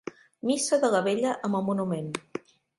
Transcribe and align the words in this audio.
Missa 0.51 0.79
de 0.85 0.91
la 0.95 1.03
vetlla 1.09 1.35
amb 1.51 1.61
el 1.61 1.69
Monument. 1.71 2.13